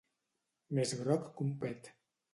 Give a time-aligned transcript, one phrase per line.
[0.79, 1.95] Més groc que un pet.